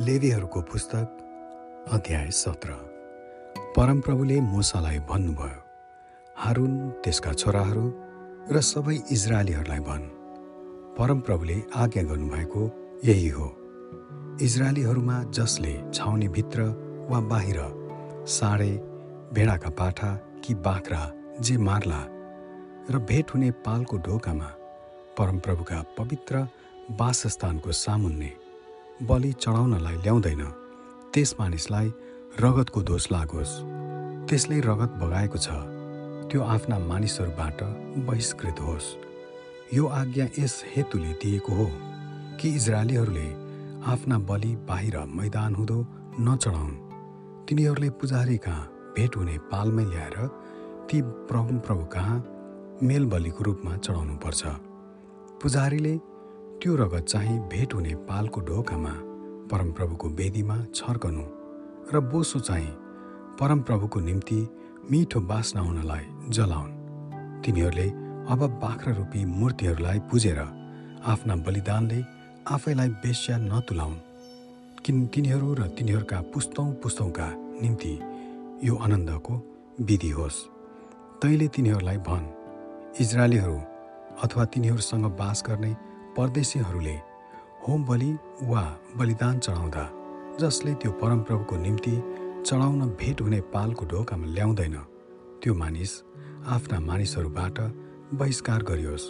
लेवीहरूको 0.00 0.60
पुस्तक 0.60 1.88
अध्याय 1.92 2.30
सत्र। 2.30 2.70
परमप्रभुले 3.76 4.40
मुसालाई 4.40 4.98
भन्नुभयो 4.98 5.60
हारुन 6.36 6.72
त्यसका 7.04 7.32
छोराहरू 7.32 7.84
र 8.50 8.60
सबै 8.60 8.96
इजरायलीहरूलाई 9.10 9.78
भन्। 9.78 10.08
परमप्रभुले 10.98 11.62
आज्ञा 11.76 12.02
गर्नुभएको 12.02 12.62
यही 13.04 13.28
हो। 13.28 13.46
इजरायलीहरूमा 14.42 15.22
जसले 15.30 15.74
छाउनीभित्र 15.94 16.62
वा 17.10 17.20
बाहिर 17.30 17.58
साँडे 18.26 18.70
भेडाका 19.34 19.70
पाठा 19.70 20.14
कि 20.44 20.54
बाख्रा 20.54 21.02
जे 21.40 21.56
मार्ला 21.56 22.02
र 22.90 23.06
भेट 23.08 23.34
हुने 23.34 23.50
पालको 23.50 23.96
ढोकामा 23.96 24.50
परमप्रभुका 25.18 25.84
पवित्र 25.98 26.48
वासस्थानको 26.90 27.72
सामुन्ने 27.72 28.43
बलि 29.02 29.32
चढाउनलाई 29.32 29.96
ल्याउँदैन। 29.96 30.42
त्यस 31.14 31.34
मानिसलाई 31.40 31.88
रगतको 32.40 32.82
दोष 32.82 33.10
लागोस्। 33.12 33.52
त्यसले 34.28 34.60
रगत 34.60 34.92
बगाएको 35.02 35.38
छ। 35.38 35.48
त्यो 36.30 36.42
आफ्ना 36.42 36.78
मानिसहरूबाट 36.78 37.58
बहिष्कृत 38.06 38.60
होस्। 38.60 38.86
यो 39.74 39.86
आज्ञा 39.86 40.26
यस 40.38 40.64
हेतुले 40.76 41.12
दिएको 41.12 41.52
हो 41.52 41.66
कि 42.38 42.48
इजरायलीहरूले 42.54 43.28
आफ्ना 43.92 44.18
बलि 44.18 44.56
बाहिर 44.68 44.96
मैदान 45.10 45.54
हुँदो 45.54 45.78
नचढाउन्। 46.20 46.74
तिनीहरूले 47.46 47.90
पुजारी 47.90 48.38
कहाँ 48.38 48.94
भेट 48.96 49.16
हुने 49.16 49.38
पालमै 49.50 49.84
ल्याएर 49.84 50.16
ती 50.90 51.02
प्रभु 51.02 51.58
प्रभु 51.66 51.84
कहाँ 51.84 52.18
मेल 52.82 53.06
बलिको 53.06 53.44
रूपमा 53.44 53.76
चढाउनुपर्छ। 53.76 54.42
पुजारीले 55.42 55.94
त्यो 56.64 56.74
रगत 56.76 57.04
चाहिँ 57.08 57.38
भेट 57.48 57.74
हुने 57.74 57.94
पालको 58.08 58.40
ढोकामा 58.40 58.92
परमप्रभुको 59.50 60.08
वेदीमा 60.18 60.56
छर्कनु 60.74 61.24
र 61.92 62.00
बोसो 62.00 62.40
चाहिँ 62.40 62.70
परमप्रभुको 63.40 64.00
निम्ति 64.00 64.38
मिठो 64.90 65.20
बास्ना 65.20 65.60
हुनलाई 65.60 66.04
जलाउन्। 66.32 66.72
तिनीहरूले 67.44 67.88
अब 68.32 68.40
बाख्रा 68.64 68.92
रूपी 68.96 69.24
मूर्तिहरूलाई 69.34 69.98
पुजेर 70.08 70.40
आफ्ना 71.12 71.36
बलिदानले 71.44 72.00
आफैलाई 72.48 72.88
बेस्या 73.04 73.36
नतुलाउन्। 73.44 74.02
किन 74.84 75.06
तिनीहरू 75.12 75.54
र 75.54 75.68
तिनीहरूका 75.76 76.20
पुस्तौँ 76.32 76.68
पुस्तौँका 76.82 77.28
निम्ति 77.62 77.94
यो 78.64 78.74
आनन्दको 78.84 79.34
विधि 79.84 80.10
होस्। 80.16 80.44
तैँले 81.20 81.48
तिनीहरूलाई 81.54 81.98
भन् 82.08 82.32
इजरायलीहरू 83.02 83.58
अथवा 84.24 84.44
तिनीहरूसँग 84.52 85.06
बास 85.20 85.44
गर्ने 85.48 85.76
परदेशीहरूले 86.16 86.96
होम 87.68 87.84
बलि 87.84 88.10
वा 88.42 88.62
बलिदान 88.96 89.38
चढाउँदा 89.38 89.84
जसले 90.40 90.74
त्यो 90.74 90.90
परमप्रभुको 90.92 91.56
निम्ति 91.56 91.96
चढाउन 92.46 92.80
भेट 93.00 93.20
हुने 93.20 93.40
पालको 93.54 93.86
ढोकामा 93.86 94.26
ल्याउँदैन 94.26 94.76
त्यो 95.42 95.54
मानिस 95.54 95.92
आफ्ना 96.54 96.80
मानिसहरूबाट 96.80 97.60
बहिष्कार 98.14 98.62
गरियोस्। 98.62 99.04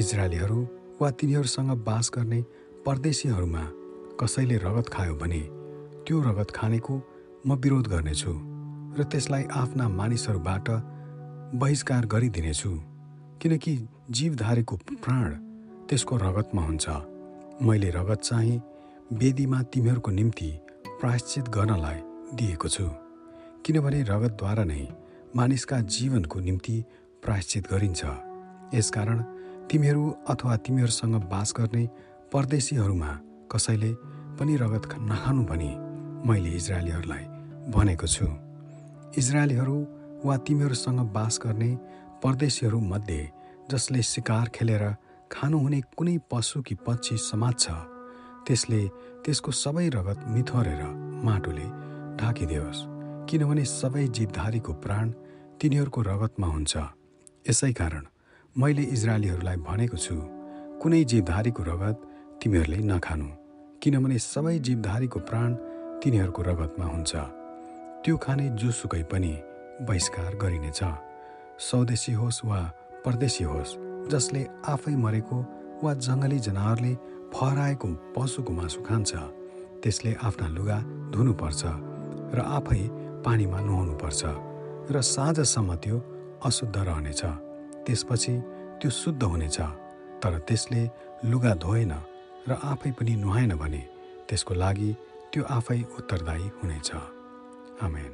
इजरायलीहरू 0.00 0.60
वा 1.00 1.10
तिनीहरूसँग 1.10 1.70
बास 1.84 2.10
गर्ने 2.14 2.40
परदेशीहरूमा 2.86 3.64
कसैले 4.20 4.56
रगत 4.64 4.88
खायो 4.88 5.14
भने 5.14 5.40
त्यो 6.06 6.20
रगत 6.22 6.50
खानेको 6.54 6.94
म 7.46 7.56
विरोध 7.56 7.88
गर्नेछु 7.88 8.32
र 8.98 9.04
त्यसलाई 9.12 9.44
आफ्ना 9.52 9.88
मानिसहरूबाट 9.90 10.70
बहिष्कार 11.60 12.06
गरिदिनेछु 12.06 12.72
किनकि 13.42 13.76
जीवधारीको 14.10 14.76
प्राण 15.04 15.49
त्यसको 15.90 16.16
रगतमा 16.16 16.62
हुन्छ। 16.62 16.86
मैले 17.66 17.90
रगत 17.90 18.20
चाहिँ 18.22 18.60
वेदीमा 19.12 19.62
तिमीहरूको 19.74 20.10
निम्ति 20.10 20.50
प्रायश्चित 21.00 21.48
गर्नलाई 21.50 21.98
दिएको 22.38 22.68
छु। 22.68 22.86
किनभने 23.66 24.02
रगतद्वारा 24.02 24.64
नै 24.64 24.86
मानिसका 25.36 25.80
जीवनको 25.90 26.38
निम्ति 26.40 26.76
प्रायश्चित 27.22 27.64
गरिन्छ। 27.72 28.02
यसकारण 28.74 29.18
तिमीहरू 29.66 30.04
अथवा 30.30 30.56
तिमीहरूसँग 30.56 31.16
बास 31.26 31.54
गर्ने 31.58 31.84
परदेशीहरूमा 32.32 33.10
कसैले 33.50 33.92
पनि 34.38 34.56
रगत 34.62 34.94
नखानु 35.10 35.42
भनी 35.42 35.72
मैले 36.22 36.50
इजरायलीहरूलाई 36.54 37.24
भनेको 37.74 38.06
छु। 38.06 38.26
इजरायलीहरू 39.18 39.76
वा 40.24 40.36
तिमीहरूसँग 40.46 41.00
बास 41.10 41.40
गर्ने 41.42 41.70
परदेशीहरूमध्ये 42.22 43.22
जसले 43.70 44.02
सिकार 44.06 44.48
खेलेर 44.54 44.84
खानुहुने 45.30 45.80
कुनै 45.96 46.16
पशु 46.30 46.62
कि 46.62 46.74
पक्षी 46.86 47.16
छ। 47.62 47.66
त्यसले 48.46 48.82
त्यसको 49.24 49.50
सबै 49.52 49.86
रगत 49.96 50.18
मिथोरेर 50.34 50.82
माटोले 51.26 51.66
ढाकिदियोस्। 52.20 52.78
किनभने 53.30 53.64
सबै 53.64 54.04
जीवधारीको 54.16 54.72
प्राण 54.84 55.06
तिनीहरूको 55.60 56.00
रगतमा 56.02 56.46
हुन्छ। 56.46 56.74
यसै 57.48 57.72
कारण 57.80 58.04
मैले 58.56 58.82
इजरायलीहरूलाई 58.94 59.56
भनेको 59.68 59.96
छु 59.96 60.16
कुनै 60.80 61.02
जीवधारीको 61.12 61.62
रगत 61.70 61.96
तिमीहरूले 62.40 62.80
नखानु 62.90 63.28
किनभने 63.82 64.18
सबै 64.32 64.56
जीवधारीको 64.66 65.18
प्राण 65.28 65.50
तिनीहरूको 66.02 66.42
रगतमा 66.42 66.86
हुन्छ। 66.94 67.12
त्यो 68.02 68.16
खाने 68.24 68.46
जोसुकै 68.60 69.02
पनि 69.12 69.32
बहिष्कार 69.88 70.32
गरिनेछ। 70.42 70.80
स्वदेशी 71.60 72.12
होस् 72.20 72.44
वा 72.48 72.60
परदेशी 73.04 73.44
होस् 73.44 73.72
जसले 74.08 74.42
आफै 74.72 74.94
मरेको 75.04 75.38
वा 75.82 75.92
जङ्गली 76.06 76.38
जनावरले 76.46 76.92
फहराएको 77.34 77.88
पशुको 78.16 78.52
मासु 78.58 78.80
खान्छ 78.88 79.10
त्यसले 79.82 80.12
आफ्ना 80.28 80.46
लुगा 80.56 80.78
धुनुपर्छ 81.12 81.62
र 82.36 82.38
आफै 82.58 82.80
पानीमा 83.24 83.58
नुहाउनुपर्छ 83.66 84.22
र 84.94 84.96
साँझसम्म 85.14 85.70
त्यो 85.82 85.96
अशुद्ध 86.48 86.76
रहनेछ। 86.88 87.22
त्यसपछि 87.86 88.34
त्यो 88.80 88.90
शुद्ध 89.00 89.22
हुनेछ 89.22 89.58
तर 90.22 90.32
त्यसले 90.48 90.82
लुगा 91.30 91.52
धोएन 91.64 91.92
र 92.48 92.50
आफै 92.72 92.90
पनि 92.98 93.14
नुहाएन 93.22 93.52
भने 93.62 93.82
त्यसको 94.28 94.52
लागि 94.54 94.90
त्यो 95.32 95.42
आफै 95.56 95.80
उत्तरदायी 95.98 96.46
हुनेछ। 96.58 96.90
आमेन। 97.84 98.12